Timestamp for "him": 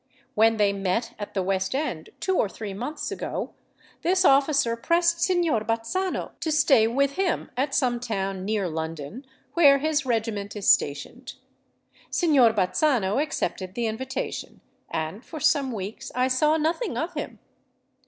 7.17-7.51, 17.13-17.37